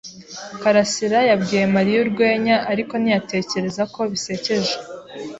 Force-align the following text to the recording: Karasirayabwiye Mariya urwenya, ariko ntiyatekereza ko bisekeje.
Karasirayabwiye 0.61 1.65
Mariya 1.75 1.97
urwenya, 2.03 2.55
ariko 2.71 2.93
ntiyatekereza 3.01 3.83
ko 3.93 4.01
bisekeje. 4.11 4.73